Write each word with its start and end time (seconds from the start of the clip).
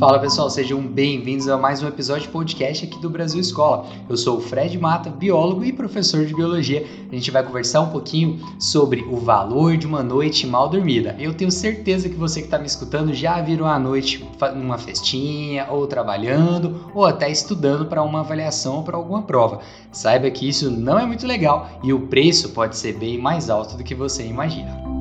Fala 0.00 0.18
pessoal, 0.18 0.48
sejam 0.48 0.80
bem-vindos 0.80 1.46
a 1.46 1.58
mais 1.58 1.82
um 1.82 1.86
episódio 1.86 2.22
de 2.22 2.28
podcast 2.30 2.86
aqui 2.86 2.98
do 3.00 3.10
Brasil 3.10 3.38
Escola. 3.38 3.84
Eu 4.08 4.16
sou 4.16 4.38
o 4.38 4.40
Fred 4.40 4.78
Mata, 4.78 5.10
biólogo 5.10 5.62
e 5.62 5.74
professor 5.74 6.24
de 6.24 6.32
biologia. 6.32 6.86
A 7.12 7.14
gente 7.14 7.30
vai 7.30 7.42
conversar 7.42 7.82
um 7.82 7.90
pouquinho 7.90 8.40
sobre 8.58 9.02
o 9.02 9.18
valor 9.18 9.76
de 9.76 9.86
uma 9.86 10.02
noite 10.02 10.46
mal 10.46 10.70
dormida. 10.70 11.14
Eu 11.18 11.34
tenho 11.34 11.50
certeza 11.50 12.08
que 12.08 12.14
você 12.14 12.40
que 12.40 12.46
está 12.46 12.58
me 12.58 12.64
escutando 12.64 13.12
já 13.12 13.42
virou 13.42 13.68
a 13.68 13.78
noite 13.78 14.26
numa 14.56 14.78
festinha, 14.78 15.66
ou 15.68 15.86
trabalhando, 15.86 16.82
ou 16.94 17.04
até 17.04 17.30
estudando 17.30 17.84
para 17.84 18.02
uma 18.02 18.20
avaliação 18.20 18.76
ou 18.76 18.82
para 18.82 18.96
alguma 18.96 19.20
prova. 19.20 19.60
Saiba 19.92 20.30
que 20.30 20.48
isso 20.48 20.70
não 20.70 20.98
é 20.98 21.04
muito 21.04 21.26
legal 21.26 21.68
e 21.82 21.92
o 21.92 22.06
preço 22.06 22.48
pode 22.52 22.74
ser 22.78 22.94
bem 22.94 23.18
mais 23.18 23.50
alto 23.50 23.76
do 23.76 23.84
que 23.84 23.94
você 23.94 24.24
imagina. 24.24 24.99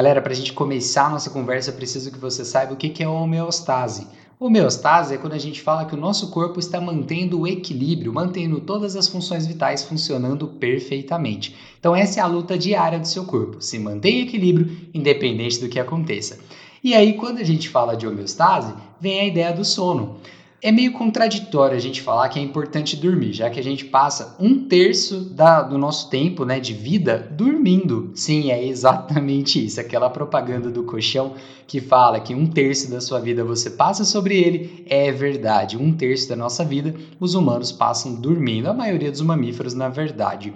Galera, 0.00 0.22
para 0.22 0.32
a 0.32 0.34
gente 0.34 0.54
começar 0.54 1.08
a 1.08 1.10
nossa 1.10 1.28
conversa, 1.28 1.70
preciso 1.72 2.10
que 2.10 2.18
você 2.18 2.42
saiba 2.42 2.72
o 2.72 2.76
que 2.78 3.02
é 3.02 3.06
homeostase. 3.06 4.06
Homeostase 4.40 5.12
é 5.12 5.18
quando 5.18 5.34
a 5.34 5.38
gente 5.38 5.60
fala 5.60 5.84
que 5.84 5.94
o 5.94 5.98
nosso 5.98 6.30
corpo 6.30 6.58
está 6.58 6.80
mantendo 6.80 7.40
o 7.40 7.46
equilíbrio, 7.46 8.10
mantendo 8.10 8.62
todas 8.62 8.96
as 8.96 9.08
funções 9.08 9.46
vitais 9.46 9.84
funcionando 9.84 10.48
perfeitamente. 10.48 11.54
Então, 11.78 11.94
essa 11.94 12.18
é 12.18 12.22
a 12.22 12.26
luta 12.26 12.56
diária 12.56 12.98
do 12.98 13.06
seu 13.06 13.26
corpo, 13.26 13.60
se 13.60 13.78
manter 13.78 14.08
em 14.08 14.22
equilíbrio, 14.22 14.74
independente 14.94 15.60
do 15.60 15.68
que 15.68 15.78
aconteça. 15.78 16.38
E 16.82 16.94
aí, 16.94 17.12
quando 17.12 17.36
a 17.36 17.44
gente 17.44 17.68
fala 17.68 17.94
de 17.94 18.06
homeostase, 18.06 18.72
vem 18.98 19.20
a 19.20 19.26
ideia 19.26 19.52
do 19.52 19.66
sono. 19.66 20.16
É 20.62 20.70
meio 20.70 20.92
contraditório 20.92 21.74
a 21.74 21.80
gente 21.80 22.02
falar 22.02 22.28
que 22.28 22.38
é 22.38 22.42
importante 22.42 22.94
dormir, 22.94 23.32
já 23.32 23.48
que 23.48 23.58
a 23.58 23.62
gente 23.62 23.86
passa 23.86 24.36
um 24.38 24.68
terço 24.68 25.20
da, 25.20 25.62
do 25.62 25.78
nosso 25.78 26.10
tempo 26.10 26.44
né, 26.44 26.60
de 26.60 26.74
vida 26.74 27.26
dormindo. 27.32 28.10
Sim, 28.14 28.50
é 28.50 28.62
exatamente 28.62 29.64
isso. 29.64 29.80
Aquela 29.80 30.10
propaganda 30.10 30.70
do 30.70 30.82
colchão 30.82 31.34
que 31.66 31.80
fala 31.80 32.20
que 32.20 32.34
um 32.34 32.46
terço 32.46 32.90
da 32.90 33.00
sua 33.00 33.18
vida 33.20 33.42
você 33.42 33.70
passa 33.70 34.04
sobre 34.04 34.38
ele 34.38 34.84
é 34.86 35.10
verdade. 35.10 35.78
Um 35.78 35.94
terço 35.94 36.28
da 36.28 36.36
nossa 36.36 36.62
vida 36.62 36.94
os 37.18 37.34
humanos 37.34 37.72
passam 37.72 38.14
dormindo, 38.14 38.68
a 38.68 38.74
maioria 38.74 39.10
dos 39.10 39.22
mamíferos, 39.22 39.72
na 39.72 39.88
verdade. 39.88 40.52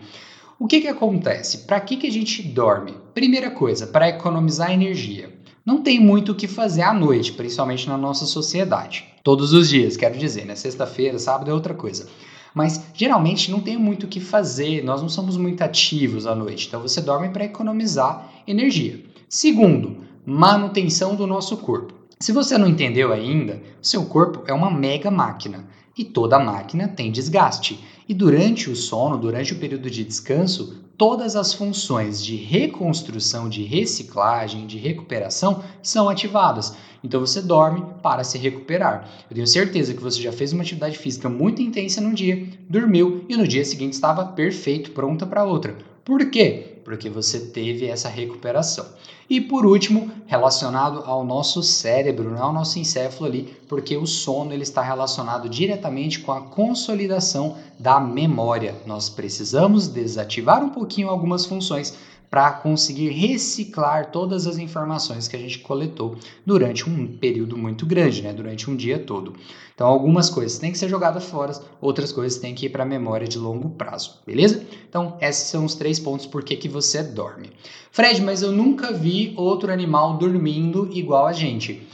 O 0.59 0.67
que, 0.67 0.83
que 0.83 0.89
acontece? 0.89 1.67
Para 1.67 1.81
que, 1.81 1.97
que 1.97 2.07
a 2.07 2.13
gente 2.13 2.43
dorme? 2.43 2.95
Primeira 3.15 3.51
coisa, 3.51 3.87
para 3.87 4.11
economizar 4.11 4.71
energia. 4.71 5.33
Não 5.65 5.81
tem 5.81 5.99
muito 5.99 6.33
o 6.33 6.35
que 6.35 6.47
fazer 6.47 6.83
à 6.83 6.93
noite, 6.93 7.33
principalmente 7.33 7.89
na 7.89 7.97
nossa 7.97 8.27
sociedade. 8.27 9.07
Todos 9.23 9.55
os 9.55 9.71
dias, 9.71 9.97
quero 9.97 10.19
dizer, 10.19 10.45
né? 10.45 10.55
Sexta-feira, 10.55 11.19
sábado 11.19 11.51
é 11.51 11.55
outra 11.55 11.73
coisa. 11.73 12.07
Mas 12.55 12.83
geralmente 12.93 13.51
não 13.51 13.61
tem 13.61 13.79
muito 13.79 14.05
o 14.05 14.09
que 14.09 14.21
fazer, 14.21 14.85
nós 14.85 15.01
não 15.01 15.09
somos 15.09 15.39
muito 15.39 15.63
ativos 15.63 16.27
à 16.27 16.35
noite, 16.35 16.69
então 16.69 16.83
você 16.83 17.01
dorme 17.01 17.31
para 17.31 17.47
economizar 17.47 18.31
energia. 18.47 19.03
Segundo, 19.27 20.05
manutenção 20.27 21.17
do 21.17 21.27
nosso 21.27 21.57
corpo. 21.57 21.95
Se 22.21 22.31
você 22.31 22.59
não 22.59 22.69
entendeu 22.69 23.11
ainda, 23.11 23.63
seu 23.81 24.05
corpo 24.05 24.45
é 24.47 24.53
uma 24.53 24.71
mega 24.71 25.11
máquina 25.11 25.67
e 25.97 26.05
toda 26.05 26.39
máquina 26.39 26.89
tem 26.89 27.11
desgaste. 27.11 27.83
E 28.09 28.13
durante 28.13 28.71
o 28.71 28.77
sono, 28.77 29.17
durante 29.17 29.53
o 29.53 29.59
período 29.59 29.91
de 29.91 30.05
descanso, 30.05 30.83
todas 30.97 31.37
as 31.37 31.55
funções 31.55 32.23
de 32.23 32.37
reconstrução, 32.37 33.49
de 33.49 33.63
reciclagem, 33.63 34.67
de 34.67 34.79
recuperação 34.79 35.63
são 35.83 36.09
ativadas. 36.09 36.75
Então 37.03 37.21
você 37.21 37.41
dorme 37.41 37.85
para 38.03 38.25
se 38.25 38.39
recuperar. 38.39 39.09
Eu 39.31 39.35
tenho 39.35 39.47
certeza 39.47 39.95
que 39.95 40.03
você 40.03 40.21
já 40.21 40.33
fez 40.33 40.53
uma 40.53 40.63
atividade 40.63 40.99
física 40.99 41.29
muito 41.29 41.63
intensa 41.63 42.01
no 42.01 42.15
dia, 42.15 42.47
dormiu 42.69 43.25
e 43.29 43.37
no 43.37 43.49
dia 43.49 43.65
seguinte 43.65 43.95
estava 43.95 44.25
perfeito, 44.27 44.91
pronta 44.91 45.27
para 45.27 45.45
outra. 45.45 45.77
Por 46.05 46.31
quê? 46.31 46.75
porque 46.85 47.09
você 47.09 47.41
teve 47.41 47.87
essa 47.87 48.09
recuperação. 48.09 48.87
E 49.29 49.41
por 49.41 49.65
último, 49.65 50.11
relacionado 50.27 51.03
ao 51.07 51.25
nosso 51.25 51.63
cérebro, 51.63 52.37
ao 52.39 52.53
nosso 52.53 52.79
encéfalo 52.79 53.27
ali, 53.27 53.57
porque 53.69 53.97
o 53.97 54.07
sono 54.07 54.53
ele 54.53 54.63
está 54.63 54.83
relacionado 54.83 55.49
diretamente 55.49 56.21
com 56.21 56.33
a 56.33 56.43
consolidação 56.43 57.57
da 57.79 57.99
memória. 57.99 58.75
Nós 58.87 59.09
precisamos 59.09 59.89
desativar 59.89 60.63
um 60.63 60.69
pouquinho 60.69 61.09
algumas 61.09 61.47
funções 61.47 61.97
para 62.35 62.51
conseguir 62.51 63.11
reciclar 63.11 64.11
todas 64.11 64.49
as 64.49 64.59
informações 64.59 65.29
que 65.29 65.37
a 65.37 65.39
gente 65.39 65.61
coletou 65.61 66.17
durante 66.45 66.91
um 66.91 67.07
período 67.07 67.57
muito 67.57 67.87
grande, 67.87 68.23
né? 68.23 68.33
durante 68.33 68.69
um 68.69 68.75
dia 68.75 68.99
todo. 68.99 69.35
Então, 69.73 69.87
algumas 69.87 70.29
coisas 70.29 70.59
têm 70.59 70.73
que 70.73 70.79
ser 70.79 70.89
jogadas 70.89 71.27
fora, 71.27 71.53
outras 71.81 72.11
coisas 72.11 72.41
têm 72.41 72.53
que 72.53 72.67
ir 72.67 72.71
para 72.71 72.83
a 72.83 72.87
memória 72.87 73.29
de 73.29 73.39
longo 73.39 73.71
prazo, 73.71 74.19
beleza? 74.27 74.67
Então, 74.89 75.17
esses 75.21 75.47
são 75.47 75.65
os 75.65 75.77
três 75.77 76.01
pontos 76.01 76.27
por 76.27 76.43
que 76.43 76.69
você 76.69 77.05
dorme. 77.05 77.53
Fred, 77.93 78.21
mas 78.21 78.43
eu 78.43 78.51
nunca 78.51 78.93
vi 78.93 79.33
outro 79.37 79.73
animal 79.73 80.17
dormindo 80.17 80.91
igual 80.93 81.29
a 81.29 81.33
gente. 81.33 81.87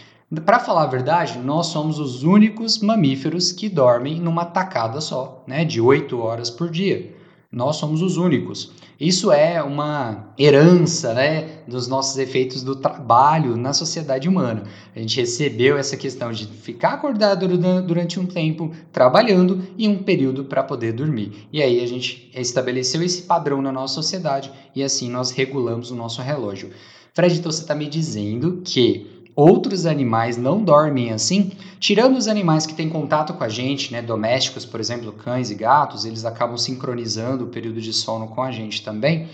Para 0.47 0.59
falar 0.59 0.85
a 0.85 0.87
verdade, 0.87 1.39
nós 1.39 1.67
somos 1.67 1.99
os 1.99 2.23
únicos 2.23 2.79
mamíferos 2.79 3.53
que 3.53 3.69
dormem 3.69 4.19
numa 4.19 4.47
tacada 4.47 5.03
só, 5.03 5.45
né, 5.47 5.67
de 5.67 5.83
8 5.83 6.19
horas 6.19 6.49
por 6.49 6.71
dia. 6.71 7.20
Nós 7.53 7.77
somos 7.77 8.01
os 8.01 8.17
únicos. 8.17 8.71
Isso 8.99 9.33
é 9.33 9.61
uma 9.61 10.33
herança 10.39 11.13
né, 11.13 11.63
dos 11.67 11.89
nossos 11.89 12.17
efeitos 12.17 12.63
do 12.63 12.77
trabalho 12.77 13.57
na 13.57 13.73
sociedade 13.73 14.29
humana. 14.29 14.63
A 14.95 15.01
gente 15.01 15.21
recebeu 15.21 15.77
essa 15.77 15.97
questão 15.97 16.31
de 16.31 16.47
ficar 16.47 16.91
acordado 16.91 17.49
durante 17.83 18.21
um 18.21 18.27
tempo 18.27 18.71
trabalhando 18.93 19.65
e 19.77 19.89
um 19.89 20.01
período 20.01 20.45
para 20.45 20.63
poder 20.63 20.93
dormir. 20.93 21.49
E 21.53 21.61
aí 21.61 21.83
a 21.83 21.87
gente 21.89 22.31
estabeleceu 22.37 23.03
esse 23.03 23.23
padrão 23.23 23.61
na 23.61 23.73
nossa 23.73 23.95
sociedade 23.95 24.53
e 24.77 24.81
assim 24.85 25.11
nós 25.11 25.33
regulamos 25.33 25.91
o 25.91 25.97
nosso 25.97 26.23
relógio. 26.23 26.71
Fred, 27.13 27.37
então 27.37 27.51
você 27.51 27.63
está 27.63 27.75
me 27.75 27.89
dizendo 27.89 28.63
que 28.65 29.20
outros 29.41 29.87
animais 29.87 30.37
não 30.37 30.63
dormem 30.63 31.13
assim, 31.13 31.53
tirando 31.79 32.17
os 32.17 32.29
animais 32.29 32.67
que 32.67 32.75
têm 32.75 32.91
contato 32.91 33.33
com 33.33 33.43
a 33.43 33.49
gente, 33.49 33.91
né, 33.91 34.03
domésticos, 34.03 34.67
por 34.67 34.79
exemplo, 34.79 35.13
cães 35.13 35.51
e 35.51 35.55
gatos, 35.55 36.05
eles 36.05 36.25
acabam 36.25 36.59
sincronizando 36.59 37.45
o 37.45 37.49
período 37.49 37.81
de 37.81 37.93
sono 37.93 38.29
com 38.29 38.43
a 38.43 38.53
gente 38.53 38.83
também. 38.83 39.29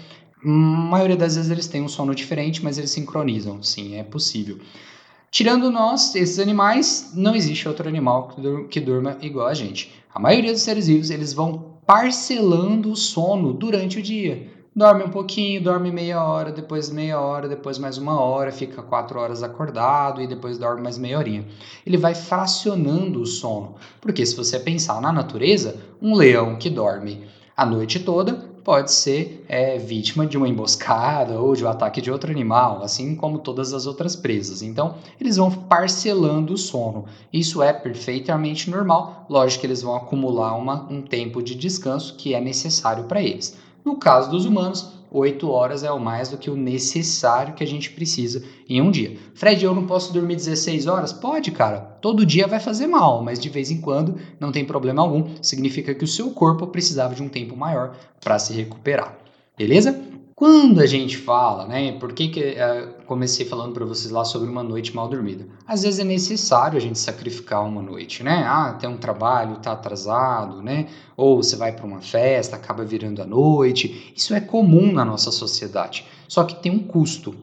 A 0.44 0.48
maioria 0.48 1.16
das 1.16 1.34
vezes 1.34 1.50
eles 1.50 1.66
têm 1.66 1.82
um 1.82 1.88
sono 1.88 2.14
diferente, 2.14 2.62
mas 2.62 2.78
eles 2.78 2.90
sincronizam, 2.90 3.62
sim, 3.62 3.96
é 3.96 4.04
possível. 4.04 4.58
Tirando 5.30 5.70
nós, 5.70 6.14
esses 6.14 6.38
animais, 6.38 7.10
não 7.14 7.34
existe 7.34 7.68
outro 7.68 7.88
animal 7.88 8.36
que 8.70 8.80
durma 8.80 9.18
igual 9.20 9.48
a 9.48 9.54
gente. 9.54 9.92
A 10.14 10.20
maioria 10.20 10.52
dos 10.52 10.62
seres 10.62 10.86
vivos, 10.86 11.10
eles 11.10 11.32
vão 11.32 11.78
parcelando 11.84 12.92
o 12.92 12.96
sono 12.96 13.52
durante 13.52 13.98
o 13.98 14.02
dia 14.02 14.55
dorme 14.76 15.04
um 15.04 15.08
pouquinho, 15.08 15.64
dorme 15.64 15.90
meia 15.90 16.22
hora, 16.22 16.52
depois 16.52 16.90
meia 16.90 17.18
hora, 17.18 17.48
depois 17.48 17.78
mais 17.78 17.96
uma 17.96 18.20
hora, 18.20 18.52
fica 18.52 18.82
quatro 18.82 19.18
horas 19.18 19.42
acordado 19.42 20.20
e 20.20 20.26
depois 20.26 20.58
dorme 20.58 20.82
mais 20.82 20.98
meia 20.98 21.16
horinha. 21.16 21.46
Ele 21.86 21.96
vai 21.96 22.14
fracionando 22.14 23.22
o 23.22 23.26
sono, 23.26 23.76
porque 24.02 24.26
se 24.26 24.36
você 24.36 24.60
pensar 24.60 25.00
na 25.00 25.10
natureza, 25.10 25.76
um 26.02 26.14
leão 26.14 26.56
que 26.56 26.68
dorme 26.68 27.26
a 27.56 27.64
noite 27.64 28.00
toda 28.00 28.34
pode 28.62 28.92
ser 28.92 29.46
é, 29.48 29.78
vítima 29.78 30.26
de 30.26 30.36
uma 30.36 30.48
emboscada 30.48 31.40
ou 31.40 31.54
de 31.54 31.64
um 31.64 31.68
ataque 31.68 32.02
de 32.02 32.10
outro 32.10 32.30
animal, 32.30 32.82
assim 32.82 33.14
como 33.14 33.38
todas 33.38 33.72
as 33.72 33.86
outras 33.86 34.14
presas. 34.14 34.60
Então, 34.60 34.96
eles 35.18 35.36
vão 35.36 35.50
parcelando 35.50 36.52
o 36.52 36.58
sono. 36.58 37.06
Isso 37.32 37.62
é 37.62 37.72
perfeitamente 37.72 38.68
normal. 38.68 39.24
Lógico 39.30 39.60
que 39.60 39.66
eles 39.68 39.80
vão 39.80 39.96
acumular 39.96 40.54
uma, 40.54 40.86
um 40.90 41.00
tempo 41.00 41.40
de 41.40 41.54
descanso 41.54 42.16
que 42.16 42.34
é 42.34 42.40
necessário 42.40 43.04
para 43.04 43.22
eles. 43.22 43.56
No 43.86 43.94
caso 43.94 44.28
dos 44.28 44.44
humanos, 44.44 44.90
8 45.12 45.48
horas 45.48 45.84
é 45.84 45.92
o 45.92 46.00
mais 46.00 46.28
do 46.28 46.36
que 46.36 46.50
o 46.50 46.56
necessário 46.56 47.54
que 47.54 47.62
a 47.62 47.66
gente 47.66 47.92
precisa 47.92 48.42
em 48.68 48.82
um 48.82 48.90
dia. 48.90 49.16
Fred, 49.32 49.64
eu 49.64 49.72
não 49.72 49.86
posso 49.86 50.12
dormir 50.12 50.34
16 50.34 50.88
horas? 50.88 51.12
Pode, 51.12 51.52
cara. 51.52 51.78
Todo 52.02 52.26
dia 52.26 52.48
vai 52.48 52.58
fazer 52.58 52.88
mal, 52.88 53.22
mas 53.22 53.38
de 53.38 53.48
vez 53.48 53.70
em 53.70 53.80
quando 53.80 54.16
não 54.40 54.50
tem 54.50 54.64
problema 54.64 55.02
algum. 55.02 55.30
Significa 55.40 55.94
que 55.94 56.02
o 56.02 56.08
seu 56.08 56.32
corpo 56.32 56.66
precisava 56.66 57.14
de 57.14 57.22
um 57.22 57.28
tempo 57.28 57.56
maior 57.56 57.96
para 58.20 58.40
se 58.40 58.52
recuperar. 58.52 59.16
Beleza? 59.56 59.96
Quando 60.34 60.80
a 60.80 60.86
gente 60.86 61.16
fala, 61.16 61.64
né? 61.64 61.92
Por 61.92 62.12
que, 62.12 62.26
que 62.26 62.40
uh, 62.40 62.95
comecei 63.06 63.46
falando 63.46 63.72
para 63.72 63.84
vocês 63.84 64.10
lá 64.10 64.24
sobre 64.24 64.48
uma 64.48 64.62
noite 64.62 64.94
mal 64.94 65.08
dormida? 65.08 65.46
Às 65.66 65.82
vezes 65.82 66.00
é 66.00 66.04
necessário 66.04 66.76
a 66.76 66.80
gente 66.80 66.98
sacrificar 66.98 67.64
uma 67.64 67.80
noite, 67.80 68.22
né? 68.22 68.44
Ah, 68.46 68.76
tem 68.78 68.90
um 68.90 68.96
trabalho, 68.96 69.56
tá 69.56 69.72
atrasado, 69.72 70.60
né? 70.60 70.88
Ou 71.16 71.42
você 71.42 71.56
vai 71.56 71.72
para 71.72 71.86
uma 71.86 72.00
festa, 72.00 72.56
acaba 72.56 72.84
virando 72.84 73.22
a 73.22 73.26
noite. 73.26 74.12
Isso 74.14 74.34
é 74.34 74.40
comum 74.40 74.92
na 74.92 75.04
nossa 75.04 75.30
sociedade. 75.30 76.04
Só 76.28 76.44
que 76.44 76.60
tem 76.60 76.72
um 76.72 76.80
custo. 76.80 77.34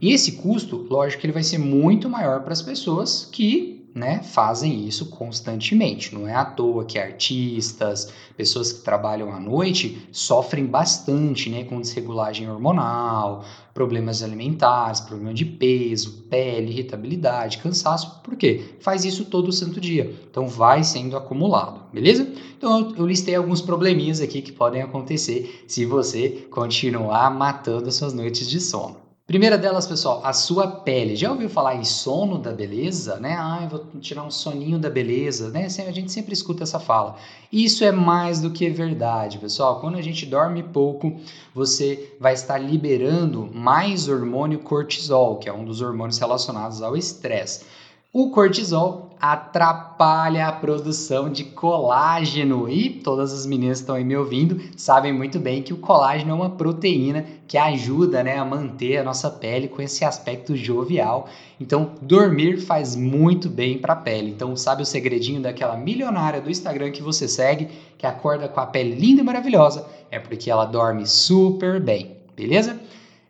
E 0.00 0.12
esse 0.12 0.32
custo, 0.32 0.86
lógico 0.88 1.20
que 1.20 1.26
ele 1.26 1.34
vai 1.34 1.42
ser 1.42 1.58
muito 1.58 2.08
maior 2.08 2.40
para 2.40 2.52
as 2.52 2.62
pessoas 2.62 3.28
que 3.30 3.79
né, 3.94 4.22
fazem 4.22 4.86
isso 4.86 5.06
constantemente. 5.06 6.14
Não 6.14 6.28
é 6.28 6.34
à 6.34 6.44
toa 6.44 6.84
que 6.84 6.98
artistas, 6.98 8.12
pessoas 8.36 8.72
que 8.72 8.82
trabalham 8.82 9.32
à 9.32 9.40
noite 9.40 10.08
sofrem 10.12 10.66
bastante 10.66 11.50
né, 11.50 11.64
com 11.64 11.80
desregulagem 11.80 12.50
hormonal, 12.50 13.44
problemas 13.74 14.22
alimentares, 14.22 15.00
problema 15.00 15.34
de 15.34 15.44
peso, 15.44 16.24
pele, 16.28 16.70
irritabilidade, 16.70 17.58
cansaço. 17.58 18.20
Por 18.22 18.36
quê? 18.36 18.76
Faz 18.80 19.04
isso 19.04 19.24
todo 19.24 19.52
santo 19.52 19.80
dia. 19.80 20.14
Então 20.30 20.48
vai 20.48 20.84
sendo 20.84 21.16
acumulado, 21.16 21.82
beleza? 21.92 22.26
Então 22.56 22.94
eu 22.96 23.06
listei 23.06 23.34
alguns 23.34 23.60
probleminhas 23.60 24.20
aqui 24.20 24.42
que 24.42 24.52
podem 24.52 24.82
acontecer 24.82 25.64
se 25.66 25.84
você 25.84 26.46
continuar 26.50 27.30
matando 27.30 27.88
as 27.88 27.94
suas 27.94 28.12
noites 28.12 28.48
de 28.48 28.60
sono. 28.60 29.09
Primeira 29.30 29.56
delas, 29.56 29.86
pessoal, 29.86 30.20
a 30.24 30.32
sua 30.32 30.66
pele. 30.66 31.14
Já 31.14 31.30
ouviu 31.30 31.48
falar 31.48 31.76
em 31.76 31.84
sono 31.84 32.36
da 32.36 32.50
beleza, 32.50 33.20
né? 33.20 33.36
Ah, 33.38 33.60
eu 33.62 33.68
vou 33.68 33.86
tirar 34.00 34.24
um 34.24 34.30
soninho 34.30 34.76
da 34.76 34.90
beleza, 34.90 35.50
né? 35.50 35.66
A 35.66 35.92
gente 35.92 36.10
sempre 36.10 36.32
escuta 36.32 36.64
essa 36.64 36.80
fala. 36.80 37.14
Isso 37.52 37.84
é 37.84 37.92
mais 37.92 38.40
do 38.40 38.50
que 38.50 38.68
verdade, 38.68 39.38
pessoal. 39.38 39.78
Quando 39.78 39.98
a 39.98 40.02
gente 40.02 40.26
dorme 40.26 40.64
pouco, 40.64 41.16
você 41.54 42.12
vai 42.18 42.32
estar 42.32 42.58
liberando 42.58 43.48
mais 43.54 44.08
hormônio 44.08 44.58
cortisol, 44.58 45.36
que 45.36 45.48
é 45.48 45.52
um 45.52 45.64
dos 45.64 45.80
hormônios 45.80 46.18
relacionados 46.18 46.82
ao 46.82 46.96
estresse. 46.96 47.64
O 48.12 48.30
cortisol 48.30 49.10
atrapalha 49.20 50.48
a 50.48 50.52
produção 50.52 51.30
de 51.30 51.44
colágeno 51.44 52.68
e 52.68 52.90
todas 52.90 53.32
as 53.32 53.46
meninas 53.46 53.78
que 53.78 53.82
estão 53.82 53.94
aí 53.94 54.02
me 54.02 54.16
ouvindo 54.16 54.60
sabem 54.76 55.12
muito 55.12 55.38
bem 55.38 55.62
que 55.62 55.72
o 55.72 55.76
colágeno 55.76 56.32
é 56.32 56.34
uma 56.34 56.50
proteína 56.50 57.24
que 57.46 57.56
ajuda 57.56 58.24
né, 58.24 58.36
a 58.36 58.44
manter 58.44 58.96
a 58.96 59.04
nossa 59.04 59.30
pele 59.30 59.68
com 59.68 59.80
esse 59.80 60.04
aspecto 60.04 60.56
jovial. 60.56 61.28
Então, 61.60 61.92
dormir 62.02 62.60
faz 62.60 62.96
muito 62.96 63.48
bem 63.48 63.78
para 63.78 63.92
a 63.92 63.96
pele. 63.96 64.32
Então, 64.32 64.56
sabe 64.56 64.82
o 64.82 64.86
segredinho 64.86 65.40
daquela 65.40 65.76
milionária 65.76 66.40
do 66.40 66.50
Instagram 66.50 66.90
que 66.90 67.04
você 67.04 67.28
segue, 67.28 67.68
que 67.96 68.06
acorda 68.06 68.48
com 68.48 68.58
a 68.58 68.66
pele 68.66 68.96
linda 68.96 69.20
e 69.20 69.24
maravilhosa? 69.24 69.86
É 70.10 70.18
porque 70.18 70.50
ela 70.50 70.64
dorme 70.64 71.06
super 71.06 71.78
bem, 71.80 72.16
beleza? 72.34 72.80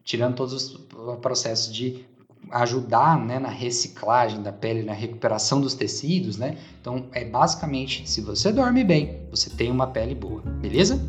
Tirando 0.02 0.36
todos 0.36 0.54
os 0.54 1.16
processos 1.20 1.70
de 1.70 2.08
ajudar 2.50 3.18
né, 3.18 3.38
na 3.38 3.48
reciclagem 3.48 4.42
da 4.42 4.52
pele, 4.52 4.82
na 4.82 4.92
recuperação 4.92 5.60
dos 5.60 5.74
tecidos, 5.74 6.36
né? 6.36 6.56
Então, 6.80 7.06
é 7.12 7.24
basicamente, 7.24 8.08
se 8.08 8.20
você 8.20 8.52
dorme 8.52 8.84
bem, 8.84 9.20
você 9.30 9.50
tem 9.50 9.70
uma 9.70 9.86
pele 9.86 10.14
boa, 10.14 10.42
beleza? 10.42 11.00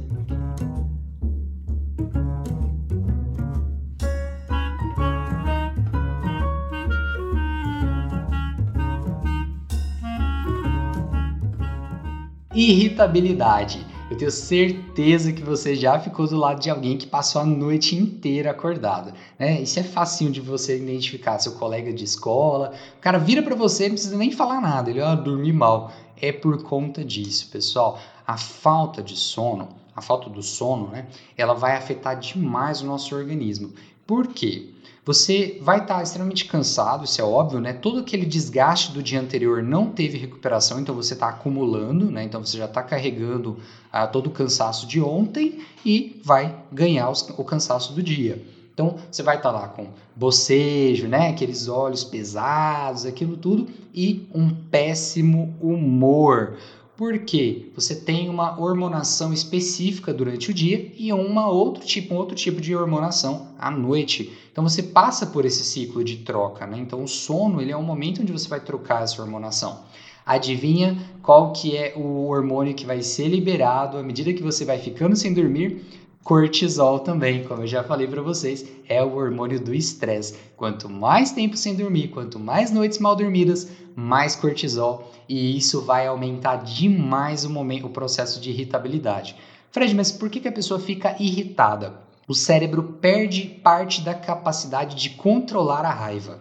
Irritabilidade. 12.53 13.90
Tenho 14.21 14.29
certeza 14.29 15.33
que 15.33 15.41
você 15.41 15.75
já 15.75 15.99
ficou 15.99 16.27
do 16.27 16.37
lado 16.37 16.61
de 16.61 16.69
alguém 16.69 16.95
que 16.95 17.07
passou 17.07 17.41
a 17.41 17.45
noite 17.45 17.95
inteira 17.95 18.51
acordado. 18.51 19.11
Né? 19.39 19.59
Isso 19.59 19.79
é 19.79 19.83
facinho 19.83 20.31
de 20.31 20.39
você 20.39 20.77
identificar 20.77 21.39
seu 21.39 21.53
colega 21.53 21.91
de 21.91 22.03
escola. 22.03 22.71
O 22.99 23.01
cara 23.01 23.17
vira 23.17 23.41
para 23.41 23.55
você, 23.55 23.85
não 23.85 23.95
precisa 23.95 24.15
nem 24.15 24.31
falar 24.31 24.61
nada. 24.61 24.91
Ele, 24.91 25.01
ah, 25.01 25.15
dormi 25.15 25.51
mal. 25.51 25.91
É 26.21 26.31
por 26.31 26.61
conta 26.61 27.03
disso, 27.03 27.49
pessoal. 27.49 27.99
A 28.27 28.37
falta 28.37 29.01
de 29.01 29.17
sono, 29.17 29.69
a 29.95 30.03
falta 30.03 30.29
do 30.29 30.43
sono, 30.43 30.89
né? 30.89 31.07
Ela 31.35 31.55
vai 31.55 31.75
afetar 31.75 32.19
demais 32.19 32.83
o 32.83 32.85
nosso 32.85 33.15
organismo. 33.15 33.73
Por 34.05 34.27
quê? 34.27 34.69
Você 35.03 35.57
vai 35.61 35.79
estar 35.79 35.95
tá 35.95 36.03
extremamente 36.03 36.45
cansado, 36.45 37.05
isso 37.05 37.19
é 37.19 37.23
óbvio, 37.23 37.59
né? 37.59 37.73
Todo 37.73 37.99
aquele 38.01 38.23
desgaste 38.23 38.91
do 38.91 39.01
dia 39.01 39.19
anterior 39.19 39.63
não 39.63 39.87
teve 39.87 40.15
recuperação, 40.17 40.79
então 40.79 40.93
você 40.93 41.13
está 41.13 41.29
acumulando, 41.29 42.11
né? 42.11 42.23
Então 42.23 42.45
você 42.45 42.55
já 42.55 42.65
está 42.65 42.83
carregando 42.83 43.57
ah, 43.91 44.05
todo 44.05 44.27
o 44.27 44.31
cansaço 44.31 44.85
de 44.85 45.01
ontem 45.01 45.59
e 45.83 46.21
vai 46.23 46.55
ganhar 46.71 47.09
os, 47.09 47.27
o 47.35 47.43
cansaço 47.43 47.93
do 47.93 48.03
dia. 48.03 48.45
Então 48.71 48.97
você 49.09 49.23
vai 49.23 49.37
estar 49.37 49.51
tá 49.51 49.59
lá 49.59 49.67
com 49.69 49.87
bocejo, 50.15 51.07
né? 51.07 51.29
Aqueles 51.29 51.67
olhos 51.67 52.03
pesados, 52.03 53.03
aquilo 53.03 53.35
tudo 53.37 53.67
e 53.91 54.29
um 54.35 54.51
péssimo 54.53 55.55
humor 55.59 56.57
porque 57.01 57.71
você 57.73 57.95
tem 57.95 58.29
uma 58.29 58.61
hormonação 58.61 59.33
específica 59.33 60.13
durante 60.13 60.51
o 60.51 60.53
dia 60.53 60.91
e 60.95 61.11
uma 61.11 61.49
outro 61.49 61.83
tipo, 61.83 62.13
um 62.13 62.17
outro 62.17 62.35
tipo 62.35 62.61
de 62.61 62.75
hormonação 62.75 63.47
à 63.57 63.71
noite. 63.71 64.31
Então 64.51 64.63
você 64.63 64.83
passa 64.83 65.25
por 65.25 65.43
esse 65.43 65.63
ciclo 65.63 66.03
de 66.03 66.17
troca, 66.17 66.67
né? 66.67 66.77
Então 66.77 67.03
o 67.03 67.07
sono 67.07 67.59
ele 67.59 67.71
é 67.71 67.75
um 67.75 67.81
momento 67.81 68.21
onde 68.21 68.31
você 68.31 68.47
vai 68.47 68.59
trocar 68.59 69.01
essa 69.01 69.19
hormonação. 69.19 69.79
Adivinha 70.23 70.95
qual 71.23 71.51
que 71.51 71.75
é 71.75 71.91
o 71.95 72.27
hormônio 72.27 72.75
que 72.75 72.85
vai 72.85 73.01
ser 73.01 73.29
liberado 73.29 73.97
à 73.97 74.03
medida 74.03 74.31
que 74.31 74.43
você 74.43 74.63
vai 74.63 74.77
ficando 74.77 75.15
sem 75.15 75.33
dormir? 75.33 75.83
Cortisol 76.23 76.99
também, 76.99 77.43
como 77.43 77.63
eu 77.63 77.67
já 77.67 77.83
falei 77.83 78.07
para 78.07 78.21
vocês, 78.21 78.65
é 78.87 79.03
o 79.03 79.15
hormônio 79.15 79.59
do 79.59 79.73
estresse. 79.73 80.37
Quanto 80.55 80.87
mais 80.87 81.31
tempo 81.31 81.57
sem 81.57 81.75
dormir, 81.75 82.09
quanto 82.09 82.39
mais 82.39 82.71
noites 82.71 82.99
mal 82.99 83.15
dormidas, 83.15 83.67
mais 83.95 84.35
cortisol 84.35 85.11
e 85.27 85.57
isso 85.57 85.81
vai 85.81 86.05
aumentar 86.05 86.57
demais 86.57 87.43
o, 87.43 87.49
momento, 87.49 87.87
o 87.87 87.89
processo 87.89 88.39
de 88.39 88.51
irritabilidade. 88.51 89.35
Fred, 89.71 89.95
mas 89.95 90.11
por 90.11 90.29
que, 90.29 90.39
que 90.39 90.47
a 90.47 90.51
pessoa 90.51 90.79
fica 90.79 91.15
irritada? 91.19 92.01
O 92.27 92.35
cérebro 92.35 92.83
perde 93.01 93.59
parte 93.63 94.01
da 94.01 94.13
capacidade 94.13 94.95
de 94.95 95.11
controlar 95.11 95.85
a 95.85 95.93
raiva. 95.93 96.39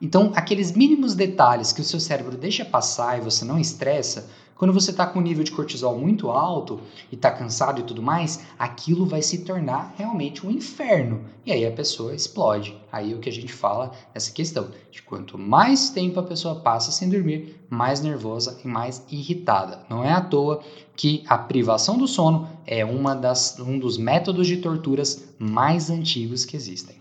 Então, 0.00 0.32
aqueles 0.36 0.72
mínimos 0.72 1.14
detalhes 1.14 1.72
que 1.72 1.80
o 1.80 1.84
seu 1.84 1.98
cérebro 1.98 2.36
deixa 2.36 2.64
passar 2.64 3.18
e 3.18 3.20
você 3.20 3.44
não 3.44 3.58
estressa, 3.58 4.30
quando 4.58 4.74
você 4.74 4.90
está 4.90 5.06
com 5.06 5.20
um 5.20 5.22
nível 5.22 5.44
de 5.44 5.52
cortisol 5.52 5.96
muito 5.96 6.30
alto 6.30 6.80
e 7.12 7.14
está 7.14 7.30
cansado 7.30 7.80
e 7.80 7.84
tudo 7.84 8.02
mais, 8.02 8.44
aquilo 8.58 9.06
vai 9.06 9.22
se 9.22 9.44
tornar 9.44 9.94
realmente 9.96 10.44
um 10.44 10.50
inferno. 10.50 11.24
E 11.46 11.52
aí 11.52 11.64
a 11.64 11.70
pessoa 11.70 12.12
explode. 12.12 12.76
Aí 12.90 13.12
é 13.12 13.14
o 13.14 13.20
que 13.20 13.28
a 13.28 13.32
gente 13.32 13.52
fala 13.52 13.92
nessa 14.12 14.32
questão 14.32 14.68
de 14.90 15.00
quanto 15.00 15.38
mais 15.38 15.90
tempo 15.90 16.18
a 16.18 16.24
pessoa 16.24 16.56
passa 16.56 16.90
sem 16.90 17.08
dormir, 17.08 17.56
mais 17.70 18.00
nervosa 18.00 18.58
e 18.64 18.66
mais 18.66 19.04
irritada. 19.08 19.86
Não 19.88 20.02
é 20.02 20.10
à 20.10 20.20
toa 20.20 20.60
que 20.96 21.22
a 21.28 21.38
privação 21.38 21.96
do 21.96 22.08
sono 22.08 22.48
é 22.66 22.84
uma 22.84 23.14
das, 23.14 23.60
um 23.60 23.78
dos 23.78 23.96
métodos 23.96 24.48
de 24.48 24.56
torturas 24.56 25.28
mais 25.38 25.88
antigos 25.88 26.44
que 26.44 26.56
existem. 26.56 26.97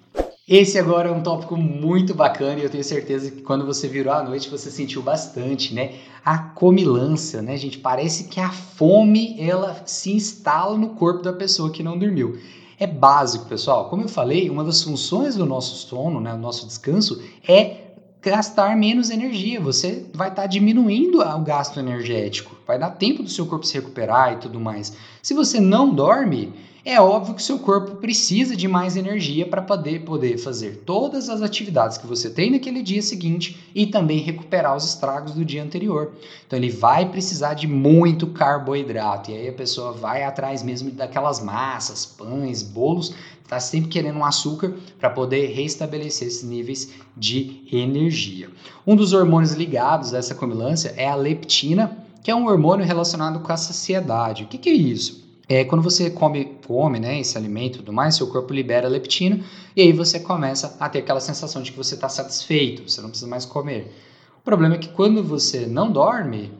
Esse 0.47 0.79
agora 0.79 1.09
é 1.09 1.11
um 1.11 1.21
tópico 1.21 1.57
muito 1.57 2.13
bacana 2.15 2.61
e 2.61 2.63
eu 2.63 2.69
tenho 2.69 2.83
certeza 2.83 3.29
que 3.29 3.41
quando 3.41 3.65
você 3.65 3.85
virou 3.85 4.13
à 4.13 4.23
noite 4.23 4.49
você 4.49 4.71
sentiu 4.71 5.01
bastante, 5.01 5.73
né? 5.73 5.95
A 6.23 6.37
comilança, 6.37 7.41
né, 7.41 7.57
gente? 7.57 7.77
Parece 7.79 8.29
que 8.29 8.39
a 8.39 8.49
fome 8.49 9.35
ela 9.37 9.81
se 9.85 10.13
instala 10.13 10.77
no 10.77 10.91
corpo 10.91 11.21
da 11.21 11.33
pessoa 11.33 11.69
que 11.69 11.83
não 11.83 11.99
dormiu. 11.99 12.39
É 12.79 12.87
básico, 12.87 13.45
pessoal. 13.45 13.89
Como 13.89 14.03
eu 14.03 14.07
falei, 14.07 14.49
uma 14.49 14.63
das 14.63 14.81
funções 14.81 15.35
do 15.35 15.45
nosso 15.45 15.75
sono, 15.85 16.21
né, 16.21 16.31
do 16.31 16.37
nosso 16.37 16.65
descanso, 16.65 17.21
é 17.45 17.87
gastar 18.21 18.77
menos 18.77 19.09
energia. 19.09 19.59
Você 19.59 20.05
vai 20.13 20.29
estar 20.29 20.43
tá 20.43 20.47
diminuindo 20.47 21.19
o 21.19 21.39
gasto 21.41 21.77
energético. 21.77 22.56
Vai 22.67 22.77
dar 22.77 22.91
tempo 22.91 23.23
do 23.23 23.29
seu 23.29 23.45
corpo 23.45 23.65
se 23.65 23.75
recuperar 23.75 24.33
e 24.33 24.37
tudo 24.37 24.59
mais. 24.59 24.91
Se 25.23 25.33
você 25.33 25.59
não 25.59 25.93
dorme, 25.93 26.53
é 26.89 27.01
óbvio 27.01 27.35
que 27.35 27.43
seu 27.43 27.59
corpo 27.59 27.97
precisa 27.97 28.55
de 28.55 28.65
mais 28.65 28.95
energia 28.95 29.45
para 29.45 29.61
poder, 29.61 30.05
poder 30.05 30.37
fazer 30.37 30.83
todas 30.85 31.29
as 31.29 31.41
atividades 31.41 31.97
que 31.97 32.07
você 32.07 32.29
tem 32.29 32.51
naquele 32.51 32.81
dia 32.81 33.01
seguinte 33.01 33.59
e 33.75 33.85
também 33.85 34.19
recuperar 34.19 34.73
os 34.73 34.85
estragos 34.85 35.33
do 35.33 35.43
dia 35.43 35.61
anterior. 35.61 36.13
Então 36.45 36.57
ele 36.57 36.69
vai 36.69 37.09
precisar 37.09 37.55
de 37.55 37.67
muito 37.67 38.27
carboidrato 38.27 39.31
e 39.31 39.35
aí 39.35 39.49
a 39.49 39.53
pessoa 39.53 39.91
vai 39.91 40.23
atrás 40.23 40.63
mesmo 40.63 40.89
daquelas 40.91 41.43
massas, 41.43 42.05
pães, 42.05 42.63
bolos, 42.63 43.13
está 43.43 43.59
sempre 43.59 43.89
querendo 43.89 44.19
um 44.19 44.25
açúcar 44.25 44.73
para 44.97 45.09
poder 45.09 45.47
restabelecer 45.47 46.29
esses 46.29 46.43
níveis 46.43 46.93
de 47.17 47.63
energia. 47.69 48.49
Um 48.85 48.95
dos 48.95 49.11
hormônios 49.11 49.51
ligados 49.51 50.13
a 50.13 50.19
essa 50.19 50.35
comilância 50.35 50.93
é 50.95 51.07
a 51.07 51.15
leptina, 51.15 52.06
que 52.23 52.31
é 52.31 52.35
um 52.35 52.47
hormônio 52.47 52.85
relacionado 52.85 53.39
com 53.39 53.51
a 53.51 53.57
saciedade. 53.57 54.43
O 54.43 54.47
que, 54.47 54.57
que 54.57 54.69
é 54.69 54.73
isso? 54.73 55.27
É, 55.49 55.63
quando 55.63 55.81
você 55.81 56.09
come, 56.09 56.57
come 56.67 56.99
né, 56.99 57.19
esse 57.19 57.37
alimento 57.37 57.75
e 57.75 57.77
tudo 57.79 57.93
mais, 57.93 58.15
seu 58.15 58.27
corpo 58.27 58.53
libera 58.53 58.89
leptina 58.89 59.39
e 59.75 59.81
aí 59.81 59.93
você 59.93 60.19
começa 60.19 60.75
a 60.77 60.89
ter 60.89 60.99
aquela 60.99 61.21
sensação 61.21 61.61
de 61.61 61.71
que 61.71 61.77
você 61.77 61.95
está 61.95 62.09
satisfeito, 62.09 62.89
você 62.89 62.99
não 63.01 63.09
precisa 63.09 63.29
mais 63.29 63.45
comer. 63.45 63.95
O 64.39 64.41
problema 64.43 64.75
é 64.75 64.77
que 64.77 64.89
quando 64.89 65.23
você 65.23 65.65
não 65.65 65.89
dorme, 65.89 66.51